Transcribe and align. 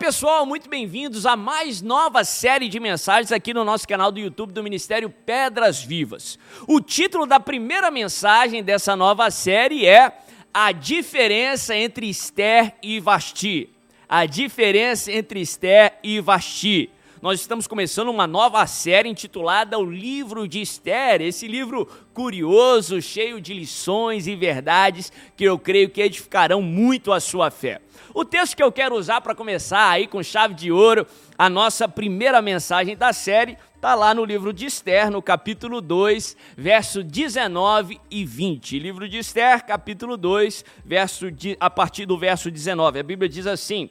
pessoal, 0.00 0.46
muito 0.46 0.66
bem-vindos 0.66 1.26
a 1.26 1.36
mais 1.36 1.82
nova 1.82 2.24
série 2.24 2.70
de 2.70 2.80
mensagens 2.80 3.30
aqui 3.30 3.52
no 3.52 3.66
nosso 3.66 3.86
canal 3.86 4.10
do 4.10 4.18
YouTube 4.18 4.50
do 4.50 4.62
Ministério 4.62 5.10
Pedras 5.10 5.84
Vivas. 5.84 6.38
O 6.66 6.80
título 6.80 7.26
da 7.26 7.38
primeira 7.38 7.90
mensagem 7.90 8.64
dessa 8.64 8.96
nova 8.96 9.30
série 9.30 9.86
é 9.86 10.10
A 10.54 10.72
diferença 10.72 11.76
entre 11.76 12.08
Esther 12.08 12.76
e 12.82 12.98
Vasti. 12.98 13.68
A 14.08 14.24
diferença 14.24 15.12
entre 15.12 15.38
Esther 15.38 15.92
e 16.02 16.18
Vasti 16.18 16.90
nós 17.22 17.40
estamos 17.40 17.66
começando 17.66 18.08
uma 18.08 18.26
nova 18.26 18.66
série 18.66 19.06
intitulada 19.06 19.78
O 19.78 19.84
Livro 19.84 20.48
de 20.48 20.62
Esther. 20.62 21.20
Esse 21.20 21.46
livro 21.46 21.86
curioso, 22.14 23.02
cheio 23.02 23.42
de 23.42 23.52
lições 23.52 24.26
e 24.26 24.34
verdades 24.34 25.12
que 25.36 25.44
eu 25.44 25.58
creio 25.58 25.90
que 25.90 26.00
edificarão 26.00 26.62
muito 26.62 27.12
a 27.12 27.20
sua 27.20 27.50
fé. 27.50 27.82
O 28.14 28.24
texto 28.24 28.56
que 28.56 28.62
eu 28.62 28.72
quero 28.72 28.96
usar 28.96 29.20
para 29.20 29.34
começar 29.34 29.90
aí 29.90 30.06
com 30.06 30.22
chave 30.22 30.54
de 30.54 30.72
ouro, 30.72 31.06
a 31.36 31.50
nossa 31.50 31.86
primeira 31.86 32.40
mensagem 32.40 32.96
da 32.96 33.12
série, 33.12 33.58
está 33.76 33.94
lá 33.94 34.14
no 34.14 34.24
livro 34.24 34.50
de 34.50 34.64
Esther, 34.64 35.10
no 35.10 35.20
capítulo 35.20 35.82
2, 35.82 36.34
verso 36.56 37.04
19 37.04 38.00
e 38.10 38.24
20. 38.24 38.78
Livro 38.78 39.06
de 39.06 39.18
Esther, 39.18 39.64
capítulo 39.66 40.16
2, 40.16 40.64
verso 40.86 41.30
de, 41.30 41.54
a 41.60 41.68
partir 41.68 42.06
do 42.06 42.16
verso 42.16 42.50
19. 42.50 42.98
A 42.98 43.02
Bíblia 43.02 43.28
diz 43.28 43.46
assim: 43.46 43.90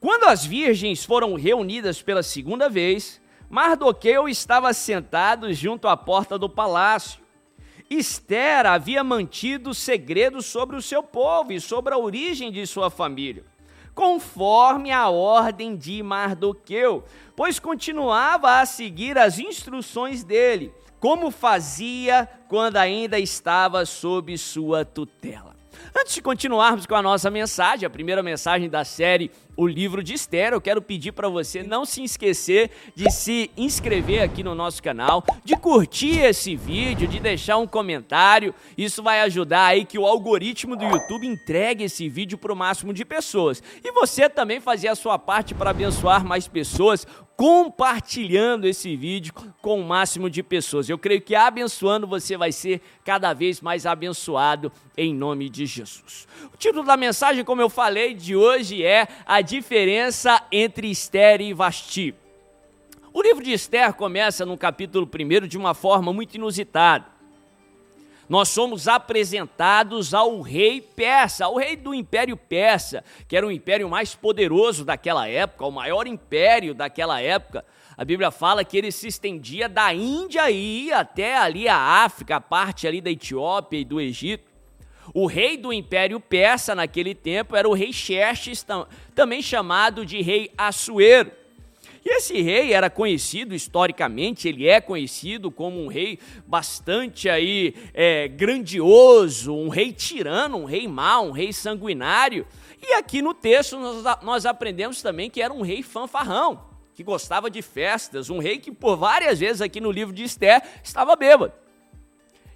quando 0.00 0.24
as 0.24 0.44
virgens 0.44 1.04
foram 1.04 1.34
reunidas 1.34 2.00
pela 2.00 2.22
segunda 2.22 2.70
vez, 2.70 3.20
Mardoqueu 3.50 4.28
estava 4.28 4.72
sentado 4.72 5.52
junto 5.52 5.86
à 5.86 5.96
porta 5.96 6.38
do 6.38 6.48
palácio. 6.48 7.20
Esther 7.90 8.64
havia 8.64 9.04
mantido 9.04 9.74
segredo 9.74 10.40
sobre 10.40 10.76
o 10.76 10.82
seu 10.82 11.02
povo 11.02 11.52
e 11.52 11.60
sobre 11.60 11.92
a 11.92 11.98
origem 11.98 12.50
de 12.50 12.66
sua 12.66 12.88
família, 12.88 13.44
conforme 13.94 14.90
a 14.90 15.10
ordem 15.10 15.76
de 15.76 16.02
Mardoqueu, 16.02 17.04
pois 17.36 17.58
continuava 17.58 18.60
a 18.60 18.64
seguir 18.64 19.18
as 19.18 19.38
instruções 19.38 20.24
dele, 20.24 20.72
como 20.98 21.30
fazia 21.30 22.26
quando 22.48 22.76
ainda 22.76 23.18
estava 23.18 23.84
sob 23.84 24.38
sua 24.38 24.84
tutela. 24.84 25.59
Antes 25.96 26.14
de 26.14 26.22
continuarmos 26.22 26.86
com 26.86 26.94
a 26.94 27.02
nossa 27.02 27.30
mensagem, 27.30 27.86
a 27.86 27.90
primeira 27.90 28.22
mensagem 28.22 28.68
da 28.68 28.84
série 28.84 29.30
O 29.56 29.66
Livro 29.66 30.02
de 30.02 30.14
Esther, 30.14 30.52
eu 30.52 30.60
quero 30.60 30.80
pedir 30.80 31.12
para 31.12 31.28
você 31.28 31.62
não 31.62 31.84
se 31.84 32.02
esquecer 32.02 32.70
de 32.94 33.10
se 33.10 33.50
inscrever 33.56 34.22
aqui 34.22 34.42
no 34.42 34.54
nosso 34.54 34.82
canal, 34.82 35.24
de 35.44 35.56
curtir 35.56 36.20
esse 36.20 36.56
vídeo, 36.56 37.08
de 37.08 37.20
deixar 37.20 37.58
um 37.58 37.66
comentário. 37.66 38.54
Isso 38.76 39.02
vai 39.02 39.20
ajudar 39.22 39.66
aí 39.66 39.84
que 39.84 39.98
o 39.98 40.06
algoritmo 40.06 40.76
do 40.76 40.84
YouTube 40.84 41.26
entregue 41.26 41.84
esse 41.84 42.08
vídeo 42.08 42.38
para 42.38 42.52
o 42.52 42.56
máximo 42.56 42.92
de 42.92 43.04
pessoas. 43.04 43.62
E 43.84 43.92
você 43.92 44.28
também 44.28 44.60
fazer 44.60 44.88
a 44.88 44.94
sua 44.94 45.18
parte 45.18 45.54
para 45.54 45.70
abençoar 45.70 46.24
mais 46.24 46.46
pessoas 46.48 47.06
compartilhando 47.40 48.66
esse 48.66 48.94
vídeo 48.94 49.32
com 49.62 49.80
o 49.80 49.82
máximo 49.82 50.28
de 50.28 50.42
pessoas. 50.42 50.90
Eu 50.90 50.98
creio 50.98 51.22
que 51.22 51.34
abençoando 51.34 52.06
você 52.06 52.36
vai 52.36 52.52
ser 52.52 52.82
cada 53.02 53.32
vez 53.32 53.62
mais 53.62 53.86
abençoado 53.86 54.70
em 54.94 55.14
nome 55.14 55.48
de 55.48 55.64
Jesus. 55.64 56.28
O 56.52 56.56
título 56.58 56.84
da 56.84 56.98
mensagem, 56.98 57.42
como 57.42 57.62
eu 57.62 57.70
falei, 57.70 58.12
de 58.12 58.36
hoje 58.36 58.84
é 58.84 59.08
A 59.24 59.40
diferença 59.40 60.42
entre 60.52 60.90
Esther 60.90 61.40
e 61.40 61.54
Vasti. 61.54 62.14
O 63.10 63.22
livro 63.22 63.42
de 63.42 63.52
Esther 63.52 63.94
começa 63.94 64.44
no 64.44 64.58
capítulo 64.58 65.08
1 65.08 65.48
de 65.48 65.56
uma 65.56 65.72
forma 65.72 66.12
muito 66.12 66.34
inusitada 66.34 67.06
nós 68.30 68.48
somos 68.48 68.86
apresentados 68.86 70.14
ao 70.14 70.40
rei 70.40 70.80
persa, 70.80 71.46
ao 71.46 71.56
rei 71.56 71.74
do 71.74 71.92
Império 71.92 72.36
Persa, 72.36 73.02
que 73.26 73.36
era 73.36 73.44
o 73.44 73.50
império 73.50 73.88
mais 73.88 74.14
poderoso 74.14 74.84
daquela 74.84 75.26
época, 75.26 75.66
o 75.66 75.72
maior 75.72 76.06
império 76.06 76.72
daquela 76.72 77.20
época. 77.20 77.64
A 77.96 78.04
Bíblia 78.04 78.30
fala 78.30 78.64
que 78.64 78.78
ele 78.78 78.92
se 78.92 79.08
estendia 79.08 79.68
da 79.68 79.92
Índia 79.92 80.48
e 80.48 80.84
ia 80.84 80.98
até 80.98 81.36
ali 81.36 81.68
a 81.68 81.76
África, 81.76 82.36
a 82.36 82.40
parte 82.40 82.86
ali 82.86 83.00
da 83.00 83.10
Etiópia 83.10 83.78
e 83.78 83.84
do 83.84 84.00
Egito. 84.00 84.48
O 85.12 85.26
rei 85.26 85.56
do 85.56 85.72
Império 85.72 86.20
Persa 86.20 86.72
naquele 86.72 87.16
tempo 87.16 87.56
era 87.56 87.68
o 87.68 87.74
rei 87.74 87.92
Xerxes, 87.92 88.64
também 89.12 89.42
chamado 89.42 90.06
de 90.06 90.22
rei 90.22 90.52
Assuero. 90.56 91.32
E 92.04 92.16
esse 92.16 92.40
rei 92.40 92.72
era 92.72 92.88
conhecido 92.88 93.54
historicamente, 93.54 94.48
ele 94.48 94.66
é 94.66 94.80
conhecido 94.80 95.50
como 95.50 95.82
um 95.82 95.86
rei 95.86 96.18
bastante 96.46 97.28
aí 97.28 97.74
é, 97.92 98.26
grandioso, 98.26 99.54
um 99.54 99.68
rei 99.68 99.92
tirano, 99.92 100.56
um 100.56 100.64
rei 100.64 100.88
mau, 100.88 101.26
um 101.26 101.32
rei 101.32 101.52
sanguinário. 101.52 102.46
E 102.82 102.94
aqui 102.94 103.20
no 103.20 103.34
texto 103.34 103.78
nós, 103.78 104.22
nós 104.22 104.46
aprendemos 104.46 105.02
também 105.02 105.28
que 105.28 105.42
era 105.42 105.52
um 105.52 105.60
rei 105.60 105.82
fanfarrão, 105.82 106.64
que 106.94 107.04
gostava 107.04 107.50
de 107.50 107.60
festas, 107.60 108.30
um 108.30 108.38
rei 108.38 108.58
que 108.58 108.72
por 108.72 108.96
várias 108.96 109.38
vezes 109.38 109.60
aqui 109.60 109.80
no 109.80 109.90
livro 109.90 110.14
de 110.14 110.24
Esther 110.24 110.62
estava 110.82 111.14
bêbado. 111.16 111.52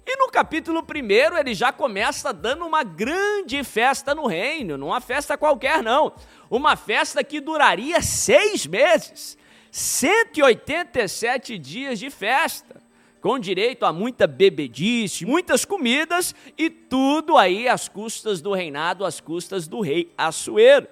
E 0.07 0.17
no 0.17 0.29
capítulo 0.29 0.81
1 0.81 1.37
ele 1.37 1.55
já 1.55 1.71
começa 1.71 2.31
dando 2.31 2.63
uma 2.63 2.83
grande 2.83 3.63
festa 3.63 4.13
no 4.13 4.27
reino, 4.27 4.77
não 4.77 4.87
uma 4.87 5.01
festa 5.01 5.35
qualquer 5.35 5.81
não, 5.81 6.13
uma 6.47 6.75
festa 6.75 7.23
que 7.23 7.41
duraria 7.41 7.99
seis 8.03 8.67
meses, 8.67 9.35
187 9.71 11.57
dias 11.57 11.97
de 11.97 12.11
festa, 12.11 12.79
com 13.19 13.39
direito 13.39 13.83
a 13.83 13.91
muita 13.91 14.27
bebedice, 14.27 15.25
muitas 15.25 15.65
comidas 15.65 16.35
e 16.55 16.69
tudo 16.69 17.35
aí 17.35 17.67
às 17.67 17.89
custas 17.89 18.39
do 18.41 18.53
reinado, 18.53 19.03
às 19.03 19.19
custas 19.19 19.67
do 19.67 19.81
rei 19.81 20.13
Assuero. 20.15 20.87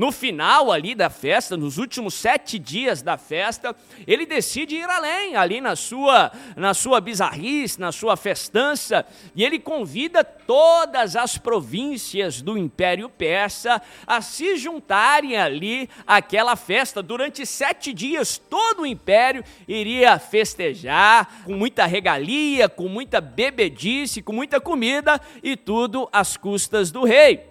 No 0.00 0.10
final 0.10 0.72
ali 0.72 0.94
da 0.94 1.10
festa, 1.10 1.58
nos 1.58 1.76
últimos 1.76 2.14
sete 2.14 2.58
dias 2.58 3.02
da 3.02 3.18
festa, 3.18 3.76
ele 4.06 4.24
decide 4.24 4.76
ir 4.76 4.88
além, 4.88 5.36
ali 5.36 5.60
na 5.60 5.76
sua, 5.76 6.32
na 6.56 6.72
sua 6.72 7.02
bizarrice, 7.02 7.78
na 7.78 7.92
sua 7.92 8.16
festança, 8.16 9.04
e 9.36 9.44
ele 9.44 9.58
convida 9.58 10.24
todas 10.24 11.16
as 11.16 11.36
províncias 11.36 12.40
do 12.40 12.56
Império 12.56 13.10
Persa 13.10 13.82
a 14.06 14.22
se 14.22 14.56
juntarem 14.56 15.36
ali 15.36 15.86
àquela 16.06 16.56
festa. 16.56 17.02
Durante 17.02 17.44
sete 17.44 17.92
dias, 17.92 18.38
todo 18.38 18.80
o 18.80 18.86
império 18.86 19.44
iria 19.68 20.18
festejar 20.18 21.42
com 21.44 21.52
muita 21.52 21.84
regalia, 21.84 22.70
com 22.70 22.88
muita 22.88 23.20
bebedice, 23.20 24.22
com 24.22 24.32
muita 24.32 24.62
comida 24.62 25.20
e 25.42 25.58
tudo 25.58 26.08
às 26.10 26.38
custas 26.38 26.90
do 26.90 27.04
rei 27.04 27.49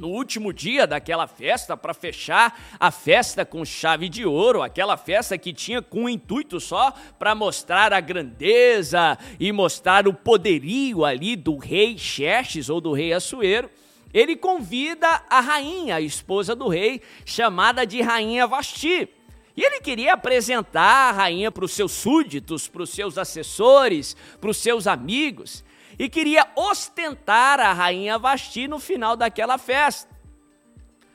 no 0.00 0.08
último 0.08 0.50
dia 0.50 0.86
daquela 0.86 1.26
festa, 1.26 1.76
para 1.76 1.92
fechar 1.92 2.58
a 2.80 2.90
festa 2.90 3.44
com 3.44 3.62
chave 3.66 4.08
de 4.08 4.24
ouro, 4.24 4.62
aquela 4.62 4.96
festa 4.96 5.36
que 5.36 5.52
tinha 5.52 5.82
com 5.82 6.08
intuito 6.08 6.58
só 6.58 6.90
para 7.18 7.34
mostrar 7.34 7.92
a 7.92 8.00
grandeza 8.00 9.18
e 9.38 9.52
mostrar 9.52 10.08
o 10.08 10.14
poderio 10.14 11.04
ali 11.04 11.36
do 11.36 11.58
rei 11.58 11.98
Xerxes 11.98 12.70
ou 12.70 12.80
do 12.80 12.94
rei 12.94 13.12
Assuero, 13.12 13.70
ele 14.12 14.36
convida 14.36 15.22
a 15.28 15.38
rainha, 15.38 15.96
a 15.96 16.00
esposa 16.00 16.56
do 16.56 16.66
rei, 16.66 17.02
chamada 17.26 17.86
de 17.86 18.00
Rainha 18.00 18.46
Vasti. 18.46 19.06
E 19.54 19.62
ele 19.62 19.80
queria 19.80 20.14
apresentar 20.14 21.10
a 21.10 21.12
rainha 21.12 21.52
para 21.52 21.64
os 21.66 21.72
seus 21.72 21.92
súditos, 21.92 22.66
para 22.66 22.82
os 22.82 22.90
seus 22.90 23.18
assessores, 23.18 24.16
para 24.40 24.50
os 24.50 24.56
seus 24.56 24.86
amigos 24.86 25.62
e 26.00 26.08
queria 26.08 26.48
ostentar 26.56 27.60
a 27.60 27.74
rainha 27.74 28.18
Vasti 28.18 28.66
no 28.66 28.78
final 28.78 29.18
daquela 29.18 29.58
festa. 29.58 30.08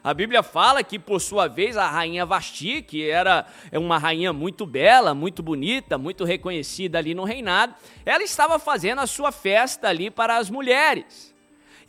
A 0.03 0.13
Bíblia 0.13 0.43
fala 0.43 0.83
que, 0.83 0.99
por 0.99 1.19
sua 1.19 1.47
vez, 1.47 1.75
a 1.75 1.87
rainha 1.87 2.23
Vasti, 2.23 2.83
que 2.83 3.09
era 3.09 3.47
uma 3.73 3.97
rainha 3.97 4.31
muito 4.31 4.63
bela, 4.63 5.15
muito 5.15 5.41
bonita, 5.41 5.97
muito 5.97 6.23
reconhecida 6.23 6.99
ali 6.99 7.15
no 7.15 7.23
reinado, 7.23 7.73
ela 8.05 8.21
estava 8.21 8.59
fazendo 8.59 9.01
a 9.01 9.07
sua 9.07 9.31
festa 9.31 9.87
ali 9.87 10.11
para 10.11 10.37
as 10.37 10.51
mulheres. 10.51 11.33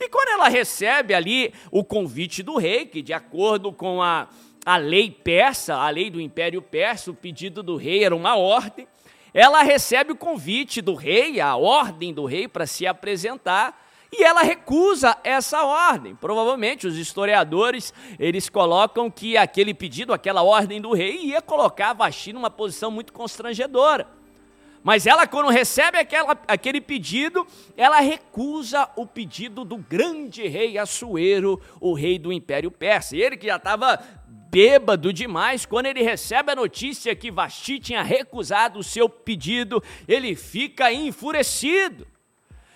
E 0.01 0.09
quando 0.09 0.31
ela 0.31 0.49
recebe 0.49 1.13
ali 1.13 1.53
o 1.71 1.85
convite 1.85 2.43
do 2.43 2.57
rei, 2.57 2.87
que 2.87 3.03
de 3.03 3.13
acordo 3.13 3.75
com 3.75 4.01
a, 4.01 4.27
a 4.65 4.79
lei 4.79 5.11
persa, 5.11 5.75
a 5.75 5.91
lei 5.91 6.09
do 6.09 6.19
Império 6.19 6.63
Persa, 6.63 7.11
o 7.11 7.15
pedido 7.15 7.63
do 7.63 7.77
rei 7.77 8.05
era 8.05 8.17
uma 8.17 8.37
ordem, 8.39 8.89
ela 9.37 9.63
recebe 9.63 10.13
o 10.13 10.17
convite 10.17 10.81
do 10.81 10.95
rei, 10.95 11.43
a 11.43 11.57
ordem 11.57 12.11
do 12.11 12.25
rei 12.25 12.49
para 12.49 12.67
se 12.67 12.87
apresentar, 12.87 13.79
e 14.11 14.25
ela 14.25 14.41
recusa 14.41 15.15
essa 15.23 15.63
ordem. 15.63 16.15
Provavelmente 16.15 16.87
os 16.87 16.97
historiadores, 16.97 17.93
eles 18.19 18.49
colocam 18.49 19.11
que 19.11 19.37
aquele 19.37 19.75
pedido, 19.75 20.15
aquela 20.15 20.43
ordem 20.43 20.81
do 20.81 20.95
rei 20.95 21.19
ia 21.19 21.43
colocar 21.43 21.93
Vasti 21.93 22.33
numa 22.33 22.49
posição 22.49 22.91
muito 22.91 23.13
constrangedora. 23.13 24.09
Mas 24.83 25.07
ela, 25.07 25.27
quando 25.27 25.51
recebe 25.51 25.99
aquela, 25.99 26.39
aquele 26.49 26.81
pedido, 26.81 27.47
ela 27.77 28.01
recusa 28.01 28.89
o 28.97 29.05
pedido 29.05 29.67
do 29.67 29.77
grande 29.77 30.49
rei 30.49 30.79
Assuero, 30.79 31.61
o 31.79 31.93
rei 31.93 32.19
do 32.19 32.33
Império 32.33 32.71
Persa. 32.71 33.15
Ele 33.15 33.37
que 33.37 33.49
já 33.49 33.57
estava 33.57 34.03
bêbado 34.51 35.13
demais, 35.13 35.67
quando 35.67 35.87
ele 35.87 36.03
recebe 36.03 36.53
a 36.53 36.57
notícia 36.57 37.15
que 37.15 37.31
Vasti 37.31 37.79
tinha 37.79 38.03
recusado 38.03 38.79
o 38.79 38.85
seu 38.85 39.09
pedido, 39.09 39.83
ele 40.07 40.35
fica 40.35 40.93
enfurecido. 40.93 42.07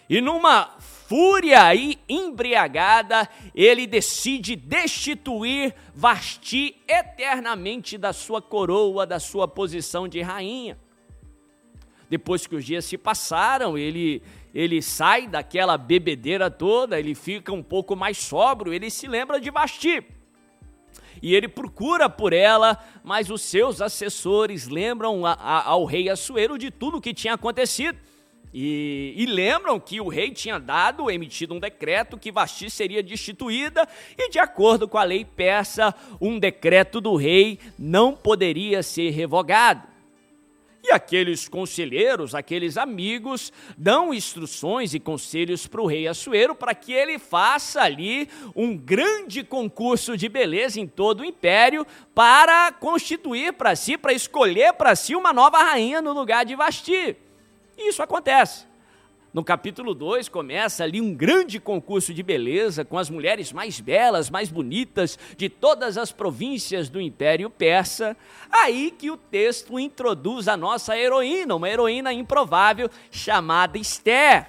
E 0.08 0.20
numa 0.20 0.76
fúria 0.80 1.72
e 1.74 1.98
embriagada, 2.08 3.28
ele 3.54 3.86
decide 3.86 4.56
destituir 4.56 5.74
Vasti 5.94 6.76
eternamente 6.88 7.96
da 7.96 8.12
sua 8.12 8.42
coroa, 8.42 9.06
da 9.06 9.20
sua 9.20 9.46
posição 9.46 10.08
de 10.08 10.20
rainha. 10.20 10.76
Depois 12.08 12.44
que 12.44 12.56
os 12.56 12.64
dias 12.64 12.84
se 12.84 12.98
passaram, 12.98 13.78
ele 13.78 14.20
ele 14.52 14.82
sai 14.82 15.28
daquela 15.28 15.78
bebedeira 15.78 16.50
toda, 16.50 16.98
ele 16.98 17.14
fica 17.14 17.52
um 17.52 17.62
pouco 17.62 17.94
mais 17.94 18.18
sóbrio, 18.18 18.72
ele 18.74 18.90
se 18.90 19.06
lembra 19.06 19.40
de 19.40 19.48
Vasti. 19.48 20.04
E 21.22 21.34
ele 21.34 21.48
procura 21.48 22.08
por 22.08 22.32
ela, 22.32 22.78
mas 23.04 23.30
os 23.30 23.42
seus 23.42 23.80
assessores 23.80 24.68
lembram 24.68 25.26
a, 25.26 25.32
a, 25.32 25.68
ao 25.68 25.84
rei 25.84 26.08
Assuero 26.08 26.56
de 26.56 26.70
tudo 26.70 26.98
o 26.98 27.00
que 27.00 27.14
tinha 27.14 27.34
acontecido. 27.34 27.98
E, 28.52 29.14
e, 29.16 29.26
lembram 29.26 29.78
que 29.78 30.00
o 30.00 30.08
rei 30.08 30.32
tinha 30.32 30.58
dado, 30.58 31.08
emitido 31.08 31.54
um 31.54 31.60
decreto 31.60 32.18
que 32.18 32.32
Vasti 32.32 32.68
seria 32.68 33.00
destituída, 33.00 33.86
e 34.18 34.28
de 34.28 34.40
acordo 34.40 34.88
com 34.88 34.98
a 34.98 35.04
lei 35.04 35.24
persa, 35.24 35.94
um 36.20 36.36
decreto 36.36 37.00
do 37.00 37.14
rei 37.14 37.60
não 37.78 38.12
poderia 38.12 38.82
ser 38.82 39.10
revogado. 39.10 39.89
E 40.82 40.92
aqueles 40.92 41.46
conselheiros, 41.46 42.34
aqueles 42.34 42.78
amigos, 42.78 43.52
dão 43.76 44.14
instruções 44.14 44.94
e 44.94 45.00
conselhos 45.00 45.66
para 45.66 45.82
o 45.82 45.86
rei 45.86 46.08
Assuero 46.08 46.54
para 46.54 46.74
que 46.74 46.92
ele 46.92 47.18
faça 47.18 47.82
ali 47.82 48.28
um 48.56 48.76
grande 48.76 49.44
concurso 49.44 50.16
de 50.16 50.28
beleza 50.28 50.80
em 50.80 50.86
todo 50.86 51.20
o 51.20 51.24
império 51.24 51.86
para 52.14 52.72
constituir 52.72 53.52
para 53.52 53.76
si, 53.76 53.98
para 53.98 54.14
escolher 54.14 54.72
para 54.72 54.96
si 54.96 55.14
uma 55.14 55.32
nova 55.32 55.62
rainha 55.62 56.00
no 56.00 56.12
lugar 56.12 56.46
de 56.46 56.54
Vasti. 56.54 57.16
E 57.76 57.88
isso 57.88 58.02
acontece. 58.02 58.69
No 59.32 59.44
capítulo 59.44 59.94
2 59.94 60.28
começa 60.28 60.82
ali 60.82 61.00
um 61.00 61.14
grande 61.14 61.60
concurso 61.60 62.12
de 62.12 62.20
beleza 62.20 62.84
com 62.84 62.98
as 62.98 63.08
mulheres 63.08 63.52
mais 63.52 63.78
belas, 63.78 64.28
mais 64.28 64.50
bonitas 64.50 65.16
de 65.36 65.48
todas 65.48 65.96
as 65.96 66.10
províncias 66.10 66.88
do 66.88 67.00
Império 67.00 67.48
Persa. 67.48 68.16
Aí 68.50 68.90
que 68.90 69.08
o 69.08 69.16
texto 69.16 69.78
introduz 69.78 70.48
a 70.48 70.56
nossa 70.56 70.98
heroína, 70.98 71.54
uma 71.54 71.68
heroína 71.68 72.12
improvável 72.12 72.90
chamada 73.08 73.78
Esther. 73.78 74.48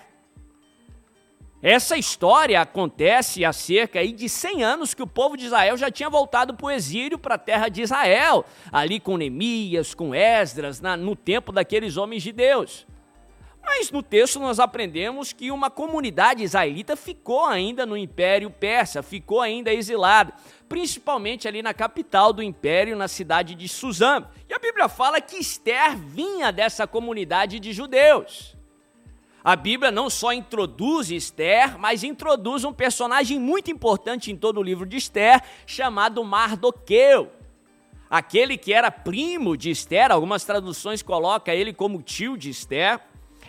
Essa 1.61 1.95
história 1.95 2.59
acontece 2.59 3.45
há 3.45 3.53
cerca 3.53 4.03
de 4.03 4.27
100 4.27 4.63
anos 4.63 4.93
que 4.95 5.03
o 5.03 5.07
povo 5.07 5.37
de 5.37 5.45
Israel 5.45 5.77
já 5.77 5.91
tinha 5.91 6.09
voltado 6.09 6.55
para 6.55 6.65
o 6.65 6.71
exílio 6.71 7.19
para 7.19 7.35
a 7.35 7.37
terra 7.37 7.69
de 7.69 7.83
Israel, 7.83 8.43
ali 8.71 8.99
com 8.99 9.15
Neemias, 9.15 9.93
com 9.93 10.15
Esdras, 10.15 10.81
na, 10.81 10.97
no 10.97 11.15
tempo 11.15 11.51
daqueles 11.51 11.97
homens 11.97 12.23
de 12.23 12.31
Deus. 12.31 12.87
Mas 13.73 13.89
no 13.89 14.03
texto 14.03 14.37
nós 14.37 14.59
aprendemos 14.59 15.31
que 15.31 15.49
uma 15.49 15.69
comunidade 15.69 16.43
israelita 16.43 16.97
ficou 16.97 17.45
ainda 17.45 17.85
no 17.85 17.95
Império 17.95 18.51
Persa, 18.51 19.01
ficou 19.01 19.39
ainda 19.39 19.73
exilada, 19.73 20.33
principalmente 20.67 21.47
ali 21.47 21.61
na 21.61 21.73
capital 21.73 22.33
do 22.33 22.43
império, 22.43 22.97
na 22.97 23.07
cidade 23.07 23.55
de 23.55 23.69
Suzã. 23.69 24.27
E 24.49 24.53
a 24.53 24.59
Bíblia 24.59 24.89
fala 24.89 25.21
que 25.21 25.37
Esther 25.37 25.95
vinha 25.95 26.51
dessa 26.51 26.85
comunidade 26.85 27.61
de 27.61 27.71
judeus. 27.71 28.57
A 29.41 29.55
Bíblia 29.55 29.89
não 29.89 30.09
só 30.09 30.33
introduz 30.33 31.09
Esther, 31.09 31.79
mas 31.79 32.03
introduz 32.03 32.65
um 32.65 32.73
personagem 32.73 33.39
muito 33.39 33.71
importante 33.71 34.33
em 34.33 34.35
todo 34.35 34.59
o 34.59 34.63
livro 34.63 34.85
de 34.85 34.97
Esther, 34.97 35.41
chamado 35.65 36.21
Mardoqueu. 36.25 37.31
Aquele 38.09 38.57
que 38.57 38.73
era 38.73 38.91
primo 38.91 39.55
de 39.55 39.69
Esther, 39.71 40.11
algumas 40.11 40.43
traduções 40.43 41.01
colocam 41.01 41.53
ele 41.53 41.71
como 41.71 42.01
tio 42.01 42.35
de 42.35 42.49
Esther. 42.49 42.99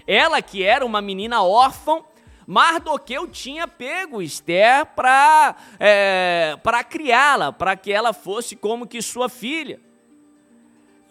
Ela 0.06 0.43
que 0.43 0.62
era 0.62 0.84
uma 0.84 1.00
menina 1.00 1.43
órfã, 1.43 2.02
Mardoqueu 2.46 3.28
tinha 3.28 3.69
pego 3.69 4.20
Esther 4.20 4.87
para 4.87 5.56
é, 5.78 6.56
criá-la, 6.88 7.52
para 7.52 7.76
que 7.76 7.93
ela 7.93 8.12
fosse 8.12 8.56
como 8.56 8.87
que 8.87 9.00
sua 9.00 9.28
filha. 9.28 9.81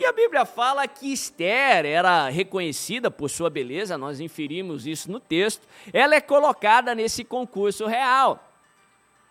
E 0.01 0.05
a 0.05 0.11
Bíblia 0.11 0.45
fala 0.45 0.87
que 0.87 1.13
Esther 1.13 1.85
era 1.85 2.27
reconhecida 2.27 3.11
por 3.11 3.29
sua 3.29 3.51
beleza, 3.51 3.99
nós 3.99 4.19
inferimos 4.19 4.87
isso 4.87 5.11
no 5.11 5.19
texto. 5.19 5.67
Ela 5.93 6.15
é 6.15 6.21
colocada 6.21 6.95
nesse 6.95 7.23
concurso 7.23 7.85
real. 7.85 8.51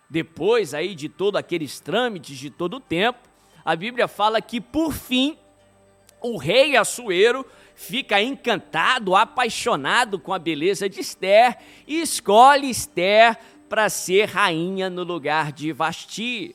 Depois 0.09 0.73
aí 0.73 0.95
de 0.95 1.09
todos 1.09 1.39
aqueles 1.39 1.81
trâmites 1.81 2.39
de 2.39 2.51
todo 2.51 2.75
o 2.75 2.81
tempo, 2.81 3.19
a 3.65 3.75
Bíblia 3.75 4.07
fala 4.07 4.41
que 4.41 4.61
por 4.61 4.93
fim 4.93 5.37
o 6.23 6.37
rei 6.37 6.77
Assuero 6.77 7.45
fica 7.75 8.21
encantado, 8.21 9.17
apaixonado 9.17 10.19
com 10.19 10.33
a 10.33 10.39
beleza 10.39 10.89
de 10.89 11.01
Esther 11.01 11.57
e 11.87 12.01
escolhe 12.01 12.69
Esther 12.69 13.39
para 13.69 13.89
ser 13.89 14.27
rainha 14.27 14.91
no 14.91 15.03
lugar 15.03 15.53
de 15.53 15.73
Vasti. 15.73 16.55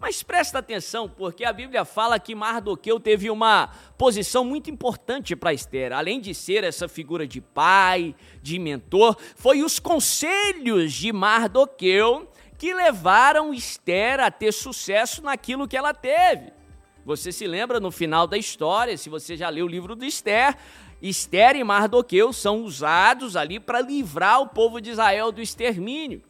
Mas 0.00 0.22
presta 0.22 0.60
atenção, 0.60 1.08
porque 1.08 1.44
a 1.44 1.52
Bíblia 1.52 1.84
fala 1.84 2.20
que 2.20 2.34
Mardoqueu 2.34 3.00
teve 3.00 3.28
uma 3.28 3.68
posição 3.98 4.44
muito 4.44 4.70
importante 4.70 5.34
para 5.34 5.52
Esther. 5.52 5.92
Além 5.92 6.20
de 6.20 6.32
ser 6.34 6.62
essa 6.62 6.86
figura 6.86 7.26
de 7.26 7.40
pai, 7.40 8.14
de 8.40 8.60
mentor, 8.60 9.16
foi 9.34 9.62
os 9.62 9.80
conselhos 9.80 10.92
de 10.92 11.12
Mardoqueu 11.12 12.30
que 12.56 12.72
levaram 12.72 13.52
Esther 13.52 14.20
a 14.20 14.30
ter 14.30 14.52
sucesso 14.52 15.20
naquilo 15.20 15.66
que 15.66 15.76
ela 15.76 15.92
teve. 15.92 16.57
Você 17.08 17.32
se 17.32 17.46
lembra 17.46 17.80
no 17.80 17.90
final 17.90 18.26
da 18.26 18.36
história, 18.36 18.94
se 18.98 19.08
você 19.08 19.34
já 19.34 19.48
leu 19.48 19.64
o 19.64 19.68
livro 19.68 19.96
do 19.96 20.04
Esther, 20.04 20.54
Esther 21.00 21.56
e 21.56 21.64
Mardoqueu 21.64 22.34
são 22.34 22.62
usados 22.62 23.34
ali 23.34 23.58
para 23.58 23.80
livrar 23.80 24.42
o 24.42 24.48
povo 24.48 24.78
de 24.78 24.90
Israel 24.90 25.32
do 25.32 25.40
extermínio. 25.40 26.22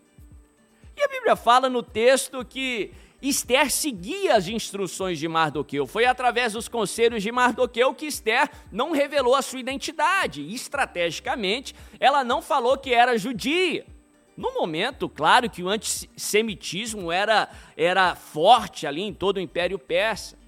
E 0.97 1.03
a 1.03 1.09
Bíblia 1.09 1.35
fala 1.35 1.69
no 1.69 1.83
texto 1.83 2.45
que 2.45 2.93
Esther 3.21 3.73
seguia 3.73 4.37
as 4.37 4.47
instruções 4.47 5.19
de 5.19 5.27
Mardoqueu. 5.27 5.85
Foi 5.85 6.05
através 6.05 6.53
dos 6.53 6.69
conselhos 6.69 7.25
de 7.25 7.33
Mardoqueu 7.33 7.93
que 7.93 8.07
Esther 8.07 8.49
não 8.71 8.93
revelou 8.93 9.35
a 9.35 9.43
sua 9.43 9.59
identidade. 9.59 10.55
Estrategicamente, 10.55 11.75
ela 11.99 12.23
não 12.23 12.41
falou 12.41 12.79
que 12.79 12.95
era 12.95 13.19
judia. 13.19 13.85
No 14.37 14.55
momento, 14.55 15.09
claro 15.09 15.51
que 15.51 15.61
o 15.61 15.69
antissemitismo 15.69 17.11
era, 17.11 17.49
era 17.77 18.15
forte 18.15 18.87
ali 18.87 19.03
em 19.03 19.13
todo 19.13 19.39
o 19.39 19.41
Império 19.41 19.77
Persa. 19.77 20.39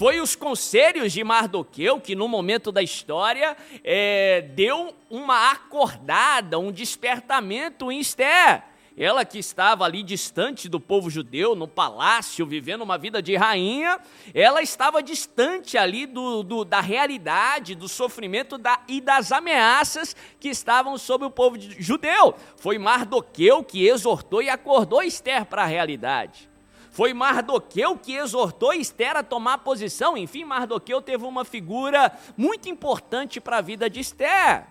Foi 0.00 0.18
os 0.18 0.34
conselhos 0.34 1.12
de 1.12 1.22
Mardoqueu 1.22 2.00
que, 2.00 2.14
no 2.14 2.26
momento 2.26 2.72
da 2.72 2.82
história, 2.82 3.54
é, 3.84 4.40
deu 4.40 4.96
uma 5.10 5.52
acordada, 5.52 6.58
um 6.58 6.72
despertamento 6.72 7.92
em 7.92 8.00
Esther. 8.00 8.62
Ela 8.96 9.26
que 9.26 9.38
estava 9.38 9.84
ali 9.84 10.02
distante 10.02 10.70
do 10.70 10.80
povo 10.80 11.10
judeu, 11.10 11.54
no 11.54 11.68
palácio, 11.68 12.46
vivendo 12.46 12.80
uma 12.80 12.96
vida 12.96 13.20
de 13.20 13.36
rainha, 13.36 13.98
ela 14.32 14.62
estava 14.62 15.02
distante 15.02 15.76
ali 15.76 16.06
do, 16.06 16.42
do 16.42 16.64
da 16.64 16.80
realidade, 16.80 17.74
do 17.74 17.86
sofrimento 17.86 18.56
da, 18.56 18.80
e 18.88 19.02
das 19.02 19.30
ameaças 19.30 20.16
que 20.40 20.48
estavam 20.48 20.96
sobre 20.96 21.26
o 21.26 21.30
povo 21.30 21.58
judeu. 21.60 22.34
Foi 22.56 22.78
Mardoqueu 22.78 23.62
que 23.62 23.86
exortou 23.86 24.40
e 24.40 24.48
acordou 24.48 25.02
Esther 25.02 25.44
para 25.44 25.64
a 25.64 25.66
realidade. 25.66 26.49
Foi 26.90 27.14
Mardoqueu 27.14 27.96
que 27.96 28.14
exortou 28.14 28.72
Esther 28.72 29.16
a 29.16 29.22
tomar 29.22 29.58
posição. 29.58 30.16
Enfim, 30.16 30.44
Mardoqueu 30.44 31.00
teve 31.00 31.24
uma 31.24 31.44
figura 31.44 32.12
muito 32.36 32.68
importante 32.68 33.40
para 33.40 33.58
a 33.58 33.60
vida 33.62 33.88
de 33.88 34.00
Esther. 34.00 34.66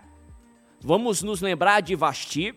Vamos 0.82 1.24
nos 1.24 1.42
lembrar 1.42 1.82
de 1.82 1.96
Vasti. 1.96 2.54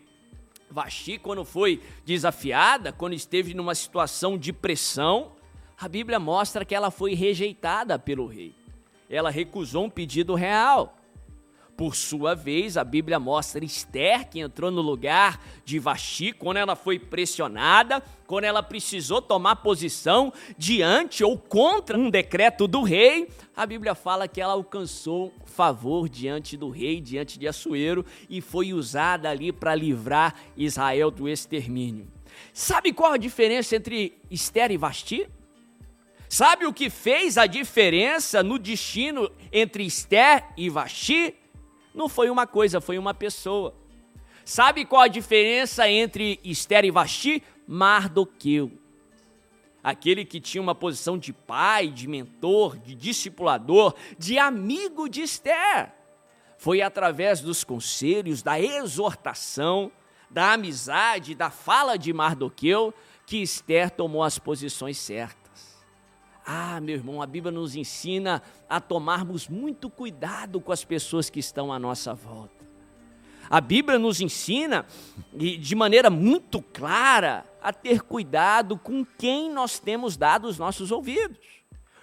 Vasti, 0.68 1.16
quando 1.18 1.44
foi 1.44 1.80
desafiada, 2.04 2.92
quando 2.92 3.14
esteve 3.14 3.54
numa 3.54 3.74
situação 3.74 4.36
de 4.36 4.52
pressão, 4.52 5.32
a 5.78 5.88
Bíblia 5.88 6.18
mostra 6.18 6.64
que 6.64 6.74
ela 6.74 6.90
foi 6.90 7.14
rejeitada 7.14 7.98
pelo 7.98 8.26
rei. 8.26 8.54
Ela 9.08 9.30
recusou 9.30 9.84
um 9.84 9.90
pedido 9.90 10.34
real. 10.34 10.96
Por 11.76 11.96
sua 11.96 12.34
vez, 12.34 12.76
a 12.76 12.84
Bíblia 12.84 13.18
mostra 13.18 13.64
Esther, 13.64 14.28
que 14.28 14.40
entrou 14.40 14.70
no 14.70 14.82
lugar 14.82 15.42
de 15.64 15.78
Vasti 15.78 16.32
quando 16.32 16.58
ela 16.58 16.76
foi 16.76 16.98
pressionada, 16.98 18.02
quando 18.26 18.44
ela 18.44 18.62
precisou 18.62 19.22
tomar 19.22 19.56
posição 19.56 20.32
diante 20.58 21.24
ou 21.24 21.38
contra 21.38 21.96
um 21.96 22.10
decreto 22.10 22.68
do 22.68 22.82
rei. 22.82 23.28
A 23.56 23.64
Bíblia 23.64 23.94
fala 23.94 24.28
que 24.28 24.40
ela 24.40 24.52
alcançou 24.52 25.32
favor 25.46 26.08
diante 26.08 26.56
do 26.56 26.68
rei, 26.68 27.00
diante 27.00 27.38
de 27.38 27.48
Assuero, 27.48 28.04
e 28.28 28.40
foi 28.40 28.74
usada 28.74 29.30
ali 29.30 29.50
para 29.50 29.74
livrar 29.74 30.34
Israel 30.56 31.10
do 31.10 31.28
extermínio. 31.28 32.06
Sabe 32.52 32.92
qual 32.92 33.12
a 33.12 33.18
diferença 33.18 33.76
entre 33.76 34.18
Esther 34.30 34.70
e 34.70 34.76
Vasti? 34.76 35.26
Sabe 36.28 36.64
o 36.64 36.72
que 36.72 36.88
fez 36.88 37.36
a 37.36 37.46
diferença 37.46 38.42
no 38.42 38.58
destino 38.58 39.30
entre 39.52 39.84
Esther 39.84 40.44
e 40.56 40.70
Vasti? 40.70 41.34
Não 41.94 42.08
foi 42.08 42.30
uma 42.30 42.46
coisa, 42.46 42.80
foi 42.80 42.98
uma 42.98 43.12
pessoa. 43.12 43.74
Sabe 44.44 44.84
qual 44.84 45.02
a 45.02 45.08
diferença 45.08 45.88
entre 45.88 46.40
Esther 46.42 46.84
e 46.84 46.90
Vasti? 46.90 47.42
Mardoqueu. 47.66 48.72
Aquele 49.82 50.24
que 50.24 50.40
tinha 50.40 50.62
uma 50.62 50.74
posição 50.74 51.18
de 51.18 51.32
pai, 51.32 51.88
de 51.88 52.06
mentor, 52.06 52.78
de 52.78 52.94
discipulador, 52.94 53.94
de 54.18 54.38
amigo 54.38 55.08
de 55.08 55.22
Esther. 55.22 55.92
Foi 56.56 56.80
através 56.80 57.40
dos 57.40 57.64
conselhos, 57.64 58.42
da 58.42 58.60
exortação, 58.60 59.90
da 60.30 60.52
amizade, 60.52 61.34
da 61.34 61.50
fala 61.50 61.98
de 61.98 62.12
Mardoqueu, 62.12 62.94
que 63.26 63.38
Esther 63.38 63.90
tomou 63.90 64.22
as 64.22 64.38
posições 64.38 64.98
certas. 64.98 65.41
Ah, 66.44 66.80
meu 66.80 66.96
irmão, 66.96 67.22
a 67.22 67.26
Bíblia 67.26 67.52
nos 67.52 67.76
ensina 67.76 68.42
a 68.68 68.80
tomarmos 68.80 69.48
muito 69.48 69.88
cuidado 69.88 70.60
com 70.60 70.72
as 70.72 70.84
pessoas 70.84 71.30
que 71.30 71.38
estão 71.38 71.72
à 71.72 71.78
nossa 71.78 72.14
volta. 72.14 72.62
A 73.48 73.60
Bíblia 73.60 73.98
nos 73.98 74.20
ensina, 74.20 74.86
de 75.34 75.74
maneira 75.74 76.08
muito 76.08 76.62
clara, 76.62 77.44
a 77.62 77.72
ter 77.72 78.00
cuidado 78.00 78.78
com 78.78 79.04
quem 79.04 79.50
nós 79.50 79.78
temos 79.78 80.16
dado 80.16 80.48
os 80.48 80.58
nossos 80.58 80.90
ouvidos. 80.90 81.38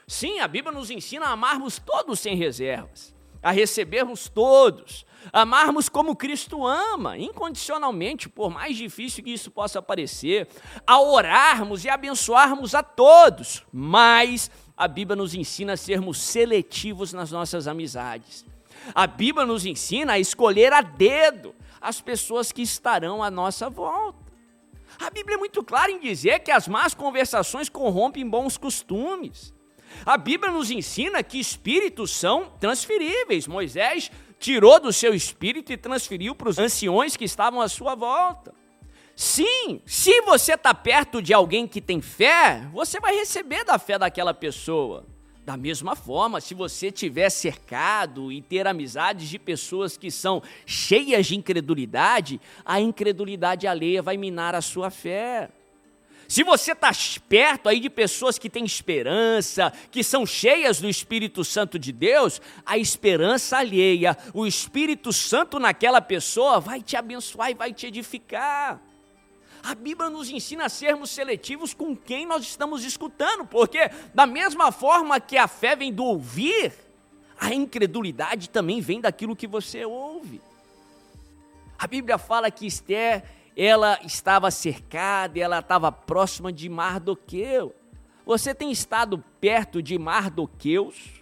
Sim, 0.08 0.40
a 0.40 0.48
Bíblia 0.48 0.72
nos 0.72 0.90
ensina 0.90 1.28
a 1.28 1.32
amarmos 1.32 1.80
todos 1.80 2.20
sem 2.20 2.36
reservas, 2.36 3.14
a 3.42 3.52
recebermos 3.52 4.28
todos, 4.30 5.06
amarmos 5.32 5.90
como 5.90 6.16
Cristo 6.16 6.66
ama, 6.66 7.18
incondicionalmente, 7.18 8.30
por 8.30 8.50
mais 8.50 8.76
difícil 8.76 9.24
que 9.24 9.32
isso 9.32 9.52
possa 9.52 9.82
parecer, 9.82 10.48
a 10.86 11.00
orarmos 11.00 11.86
e 11.86 11.90
abençoarmos 11.90 12.76
a 12.76 12.84
todos, 12.84 13.66
mas 13.72 14.52
a 14.76 14.88
Bíblia 14.88 15.16
nos 15.16 15.34
ensina 15.34 15.74
a 15.74 15.78
sermos 15.78 16.20
seletivos 16.20 17.14
nas 17.14 17.32
nossas 17.32 17.68
amizades. 17.68 18.46
A 18.96 19.06
Bíblia 19.06 19.46
nos 19.46 19.66
ensina 19.66 20.14
a 20.14 20.20
escolher 20.20 20.72
a 20.74 20.82
dedo 20.82 21.54
as 21.82 22.02
pessoas 22.02 22.52
que 22.52 22.62
estarão 22.62 23.22
à 23.22 23.30
nossa 23.30 23.70
volta. 23.70 24.30
A 25.00 25.10
Bíblia 25.10 25.36
é 25.36 25.38
muito 25.38 25.64
clara 25.64 25.92
em 25.92 26.00
dizer 26.00 26.40
que 26.40 26.52
as 26.52 26.68
más 26.68 26.94
conversações 26.94 27.70
corrompem 27.70 28.28
bons 28.28 28.58
costumes. 28.58 29.54
A 30.06 30.18
Bíblia 30.18 30.52
nos 30.52 30.72
ensina 30.72 31.24
que 31.24 31.40
espíritos 31.40 32.12
são 32.12 32.52
transferíveis. 32.60 33.48
Moisés 33.48 34.12
tirou 34.40 34.80
do 34.80 34.94
seu 34.94 35.14
espírito 35.14 35.72
e 35.72 35.78
transferiu 35.78 36.34
para 36.34 36.50
os 36.50 36.58
anciões 36.58 37.16
que 37.16 37.26
estavam 37.26 37.62
à 37.62 37.68
sua 37.68 37.96
volta. 37.96 38.54
Sim, 39.16 39.82
se 39.86 40.22
você 40.22 40.54
está 40.54 40.74
perto 40.74 41.22
de 41.22 41.34
alguém 41.34 41.68
que 41.68 41.82
tem 41.82 42.02
fé, 42.02 42.66
você 42.72 43.02
vai 43.02 43.14
receber 43.16 43.66
da 43.66 43.78
fé 43.78 44.00
daquela 44.00 44.34
pessoa. 44.34 45.06
Da 45.46 45.58
mesma 45.58 45.96
forma, 45.96 46.40
se 46.40 46.54
você 46.54 46.92
tiver 46.92 47.30
cercado 47.30 48.32
e 48.32 48.42
ter 48.42 48.68
amizades 48.68 49.28
de 49.28 49.38
pessoas 49.38 49.98
que 49.98 50.10
são 50.10 50.42
cheias 50.66 51.26
de 51.26 51.36
incredulidade, 51.36 52.40
a 52.64 52.80
incredulidade 52.80 53.68
alheia 53.68 54.02
vai 54.02 54.16
minar 54.16 54.56
a 54.56 54.62
sua 54.62 54.90
fé. 54.90 55.50
Se 56.30 56.44
você 56.44 56.74
está 56.74 56.92
perto 57.28 57.68
aí 57.68 57.80
de 57.80 57.90
pessoas 57.90 58.38
que 58.38 58.52
têm 58.52 58.64
esperança, 58.64 59.74
que 59.90 60.04
são 60.04 60.28
cheias 60.28 60.80
do 60.80 60.88
Espírito 60.88 61.44
Santo 61.44 61.80
de 61.80 61.92
Deus, 61.92 62.40
a 62.64 62.78
esperança 62.78 63.58
alheia, 63.58 64.16
o 64.32 64.46
Espírito 64.46 65.12
Santo 65.12 65.58
naquela 65.58 66.00
pessoa 66.00 66.60
vai 66.60 66.84
te 66.84 66.96
abençoar 66.96 67.50
e 67.50 67.56
vai 67.56 67.74
te 67.74 67.88
edificar. 67.88 68.80
A 69.64 69.74
Bíblia 69.74 70.08
nos 70.08 70.30
ensina 70.30 70.66
a 70.66 70.70
sermos 70.70 71.10
seletivos 71.10 71.74
com 71.74 71.96
quem 71.96 72.28
nós 72.28 72.44
estamos 72.44 72.86
escutando, 72.86 73.44
porque 73.48 73.90
da 74.14 74.28
mesma 74.28 74.72
forma 74.72 75.20
que 75.20 75.36
a 75.36 75.48
fé 75.48 75.76
vem 75.76 75.92
do 75.92 76.04
ouvir, 76.04 76.72
a 77.40 77.52
incredulidade 77.56 78.52
também 78.52 78.82
vem 78.82 79.02
daquilo 79.02 79.36
que 79.36 79.48
você 79.48 79.84
ouve. 79.84 80.40
A 81.76 81.88
Bíblia 81.88 82.20
fala 82.20 82.52
que 82.52 82.68
Esther 82.68 83.24
ela 83.62 84.00
estava 84.06 84.50
cercada, 84.50 85.38
ela 85.38 85.60
estava 85.60 85.92
próxima 85.92 86.50
de 86.50 86.70
Mardoqueu. 86.70 87.76
Você 88.26 88.56
tem 88.56 88.72
estado 88.72 89.22
perto 89.42 89.84
de 89.84 89.98
Mardoqueus? 89.98 91.22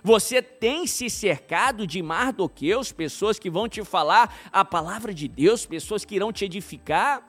Você 0.00 0.40
tem 0.40 0.86
se 0.86 1.10
cercado 1.10 1.84
de 1.84 2.00
Mardoqueus, 2.00 2.92
pessoas 2.92 3.40
que 3.40 3.50
vão 3.50 3.68
te 3.68 3.84
falar 3.84 4.32
a 4.52 4.64
palavra 4.64 5.12
de 5.12 5.26
Deus, 5.26 5.66
pessoas 5.66 6.04
que 6.04 6.14
irão 6.14 6.32
te 6.32 6.44
edificar? 6.44 7.28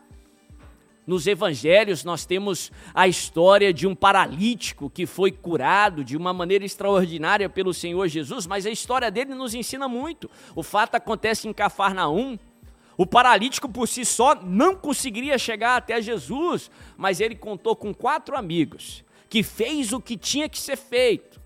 Nos 1.07 1.25
evangelhos, 1.25 2.03
nós 2.03 2.23
temos 2.23 2.71
a 2.93 3.07
história 3.07 3.73
de 3.73 3.87
um 3.87 3.95
paralítico 3.95 4.91
que 4.91 5.07
foi 5.07 5.31
curado 5.31 6.03
de 6.03 6.15
uma 6.15 6.31
maneira 6.31 6.63
extraordinária 6.63 7.49
pelo 7.49 7.73
Senhor 7.73 8.07
Jesus, 8.07 8.45
mas 8.45 8.67
a 8.67 8.69
história 8.69 9.09
dele 9.09 9.33
nos 9.33 9.55
ensina 9.55 9.87
muito. 9.87 10.29
O 10.55 10.61
fato 10.61 10.93
acontece 10.93 11.47
em 11.47 11.53
Cafarnaum. 11.53 12.37
O 12.99 13.05
paralítico 13.05 13.69
por 13.69 13.87
si 13.87 14.03
só 14.03 14.35
não 14.35 14.75
conseguiria 14.75 15.37
chegar 15.37 15.77
até 15.77 16.01
Jesus, 16.01 16.69
mas 16.97 17.21
ele 17.21 17.33
contou 17.33 17.73
com 17.73 17.93
quatro 17.93 18.35
amigos 18.35 19.05
que 19.29 19.41
fez 19.41 19.93
o 19.93 20.01
que 20.01 20.17
tinha 20.17 20.49
que 20.49 20.59
ser 20.59 20.75
feito. 20.75 21.39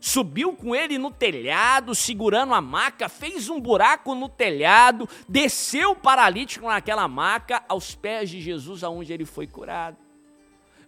Subiu 0.00 0.54
com 0.54 0.74
ele 0.74 0.96
no 0.96 1.10
telhado, 1.10 1.94
segurando 1.94 2.54
a 2.54 2.60
maca, 2.62 3.06
fez 3.10 3.50
um 3.50 3.60
buraco 3.60 4.14
no 4.14 4.30
telhado, 4.30 5.06
desceu 5.28 5.90
o 5.90 5.94
paralítico 5.94 6.68
naquela 6.68 7.06
maca 7.06 7.62
aos 7.68 7.94
pés 7.94 8.30
de 8.30 8.40
Jesus, 8.40 8.82
aonde 8.82 9.12
ele 9.12 9.26
foi 9.26 9.46
curado. 9.46 9.98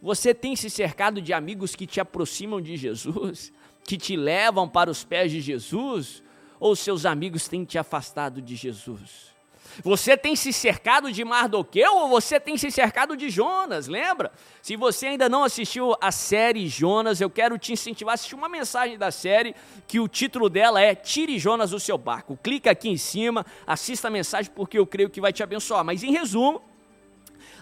Você 0.01 0.33
tem 0.33 0.57
se 0.57 0.71
cercado 0.71 1.21
de 1.21 1.35
amigos 1.35 1.77
que 1.77 1.87
te 1.87 2.01
aproximam 2.01 2.59
de 2.59 2.75
Jesus, 2.79 3.53
que 3.85 3.99
te 3.99 4.17
levam 4.17 4.67
para 4.67 4.91
os 4.91 5.05
pés 5.05 5.31
de 5.31 5.43
Jesus, 5.43 6.23
ou 6.59 6.75
seus 6.75 7.05
amigos 7.05 7.49
têm 7.49 7.67
te 7.67 7.77
afastado 7.77 8.41
de 8.41 8.57
Jesus? 8.57 9.36
Você 9.83 10.16
tem 10.16 10.35
se 10.35 10.52
cercado 10.52 11.12
de 11.12 11.25
Mardoqueu 11.25 11.95
ou 11.97 12.09
você 12.09 12.38
tem 12.40 12.56
se 12.56 12.71
cercado 12.71 13.16
de 13.16 13.28
Jonas? 13.30 13.87
Lembra? 13.87 14.33
Se 14.62 14.76
você 14.76 15.09
ainda 15.09 15.28
não 15.28 15.45
assistiu 15.45 15.95
a 16.00 16.11
série 16.11 16.66
Jonas, 16.68 17.21
eu 17.21 17.30
quero 17.30 17.59
te 17.59 17.73
incentivar 17.73 18.12
a 18.12 18.14
assistir 18.14 18.35
uma 18.35 18.49
mensagem 18.49 18.99
da 18.99 19.11
série 19.11 19.54
que 19.87 20.00
o 20.00 20.09
título 20.09 20.49
dela 20.49 20.80
é 20.80 20.95
Tire 20.95 21.38
Jonas 21.38 21.71
do 21.71 21.80
seu 21.80 21.99
barco. 21.99 22.38
Clica 22.42 22.71
aqui 22.71 22.88
em 22.88 22.97
cima, 22.97 23.45
assista 23.66 24.09
a 24.09 24.11
mensagem 24.11 24.50
porque 24.54 24.78
eu 24.78 24.87
creio 24.87 25.11
que 25.11 25.21
vai 25.21 25.33
te 25.33 25.42
abençoar. 25.42 25.85
Mas 25.85 26.02
em 26.02 26.12
resumo, 26.12 26.62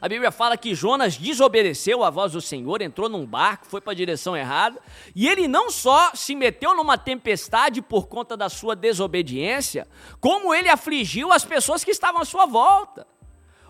a 0.01 0.09
Bíblia 0.09 0.31
fala 0.31 0.57
que 0.57 0.75
Jonas 0.75 1.17
desobedeceu 1.17 2.03
a 2.05 2.11
voz 2.11 2.33
do 2.33 2.41
Senhor, 2.41 2.83
entrou 2.83 3.09
num 3.09 3.25
barco, 3.25 3.67
foi 3.67 3.81
para 3.81 3.93
a 3.93 3.97
direção 3.97 4.37
errada, 4.37 4.79
e 5.15 5.29
ele 5.29 5.49
não 5.49 5.71
só 5.71 6.11
se 6.15 6.35
meteu 6.35 6.75
numa 6.77 6.99
tempestade 6.99 7.81
por 7.81 8.07
conta 8.07 8.37
da 8.37 8.49
sua 8.49 8.77
desobediência, 8.77 9.87
como 10.21 10.55
ele 10.55 10.69
afligiu 10.69 11.33
as 11.33 11.45
pessoas 11.45 11.85
que 11.85 11.91
estavam 11.91 12.21
à 12.21 12.25
sua 12.25 12.47
volta. 12.47 13.07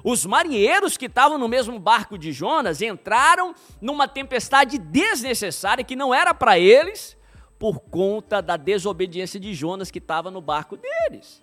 Os 0.03 0.27
marinheiros 0.27 0.99
que 0.99 1.07
estavam 1.07 1.39
no 1.39 1.49
mesmo 1.49 1.79
barco 1.79 2.19
de 2.19 2.31
Jonas 2.31 2.83
entraram 2.83 3.55
numa 3.81 4.07
tempestade 4.07 4.77
desnecessária 4.77 5.83
que 5.83 5.97
não 5.97 6.13
era 6.13 6.35
para 6.35 6.59
eles, 6.59 7.17
por 7.59 7.81
conta 7.81 8.43
da 8.43 8.59
desobediência 8.59 9.41
de 9.41 9.55
Jonas 9.55 9.91
que 9.91 9.99
estava 9.99 10.31
no 10.31 10.43
barco 10.43 10.77
deles. 10.77 11.43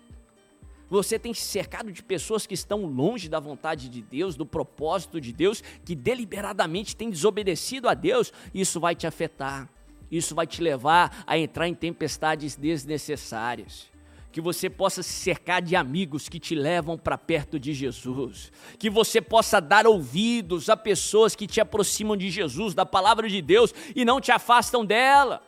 Você 0.92 1.18
tem 1.18 1.32
se 1.32 1.40
cercado 1.40 1.90
de 1.90 2.02
pessoas 2.02 2.46
que 2.46 2.52
estão 2.52 2.84
longe 2.84 3.26
da 3.26 3.40
vontade 3.40 3.88
de 3.88 4.02
Deus, 4.02 4.36
do 4.36 4.44
propósito 4.44 5.18
de 5.18 5.32
Deus, 5.32 5.64
que 5.86 5.94
deliberadamente 5.94 6.94
têm 6.94 7.08
desobedecido 7.08 7.88
a 7.88 7.94
Deus. 7.94 8.30
Isso 8.52 8.78
vai 8.78 8.94
te 8.94 9.06
afetar. 9.06 9.66
Isso 10.10 10.34
vai 10.34 10.46
te 10.46 10.60
levar 10.60 11.24
a 11.26 11.38
entrar 11.38 11.66
em 11.66 11.74
tempestades 11.74 12.56
desnecessárias 12.56 13.90
que 14.30 14.40
você 14.40 14.68
possa 14.68 15.02
se 15.02 15.12
cercar 15.12 15.60
de 15.60 15.76
amigos 15.76 16.26
que 16.26 16.40
te 16.40 16.54
levam 16.54 16.96
para 16.96 17.18
perto 17.18 17.60
de 17.60 17.74
Jesus, 17.74 18.50
que 18.78 18.88
você 18.88 19.20
possa 19.20 19.60
dar 19.60 19.86
ouvidos 19.86 20.70
a 20.70 20.76
pessoas 20.76 21.36
que 21.36 21.46
te 21.46 21.60
aproximam 21.60 22.16
de 22.16 22.30
Jesus, 22.30 22.72
da 22.74 22.86
palavra 22.86 23.28
de 23.28 23.42
Deus 23.42 23.74
e 23.94 24.06
não 24.06 24.22
te 24.22 24.32
afastam 24.32 24.86
dela 24.86 25.42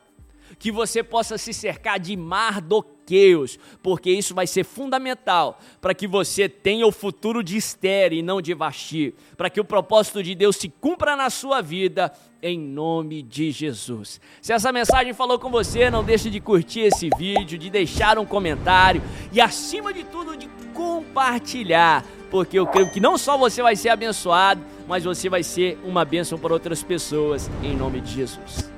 que 0.59 0.71
você 0.71 1.03
possa 1.03 1.37
se 1.39 1.53
cercar 1.53 1.99
de 1.99 2.17
mardoqueus, 2.17 3.59
porque 3.83 4.11
isso 4.11 4.35
vai 4.35 4.47
ser 4.47 4.65
fundamental 4.65 5.59
para 5.81 5.95
que 5.95 6.07
você 6.07 6.49
tenha 6.49 6.87
o 6.87 6.93
futuro 6.93 7.43
de 7.43 7.57
Esther 7.57 8.13
e 8.13 8.23
não 8.23 8.41
de 8.41 8.55
Vasti, 8.55 9.15
para 9.37 9.51
que 9.51 9.61
o 9.61 9.65
propósito 9.65 10.23
de 10.23 10.35
Deus 10.35 10.57
se 10.57 10.69
cumpra 10.69 11.17
na 11.17 11.31
sua 11.31 11.61
vida, 11.61 12.13
em 12.43 12.59
nome 12.59 13.23
de 13.23 13.51
Jesus. 13.51 14.21
Se 14.43 14.53
essa 14.53 14.71
mensagem 14.71 15.15
falou 15.15 15.39
com 15.39 15.51
você, 15.51 15.91
não 15.91 16.05
deixe 16.05 16.31
de 16.31 16.41
curtir 16.41 16.81
esse 16.81 17.09
vídeo, 17.17 17.59
de 17.59 17.71
deixar 17.71 18.19
um 18.19 18.27
comentário 18.27 19.03
e, 19.33 19.41
acima 19.41 19.93
de 19.93 20.05
tudo, 20.05 20.37
de 20.37 20.49
compartilhar, 20.75 22.05
porque 22.31 22.59
eu 22.59 22.67
creio 22.67 22.91
que 22.91 23.01
não 23.01 23.17
só 23.17 23.39
você 23.39 23.63
vai 23.63 23.77
ser 23.77 23.89
abençoado, 23.89 24.63
mas 24.87 25.05
você 25.05 25.29
vai 25.29 25.43
ser 25.43 25.79
uma 25.85 26.05
bênção 26.05 26.39
para 26.39 26.53
outras 26.53 26.83
pessoas, 26.83 27.51
em 27.63 27.75
nome 27.77 28.01
de 28.01 28.13
Jesus. 28.13 28.74